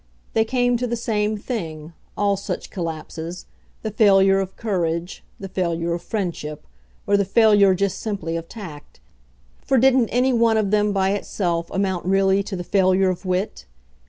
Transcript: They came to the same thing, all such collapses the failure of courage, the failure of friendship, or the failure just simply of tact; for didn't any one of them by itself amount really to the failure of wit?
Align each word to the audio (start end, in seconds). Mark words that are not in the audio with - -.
They 0.33 0.45
came 0.45 0.77
to 0.77 0.87
the 0.87 0.95
same 0.95 1.37
thing, 1.37 1.93
all 2.17 2.35
such 2.35 2.71
collapses 2.71 3.45
the 3.83 3.91
failure 3.91 4.39
of 4.39 4.55
courage, 4.55 5.23
the 5.39 5.47
failure 5.47 5.93
of 5.93 6.01
friendship, 6.01 6.65
or 7.05 7.15
the 7.17 7.23
failure 7.23 7.75
just 7.75 7.99
simply 7.99 8.35
of 8.35 8.49
tact; 8.49 8.99
for 9.63 9.77
didn't 9.77 10.09
any 10.09 10.33
one 10.33 10.57
of 10.57 10.71
them 10.71 10.91
by 10.91 11.11
itself 11.11 11.69
amount 11.69 12.03
really 12.07 12.41
to 12.41 12.55
the 12.55 12.63
failure 12.63 13.09
of 13.11 13.25
wit? 13.25 13.67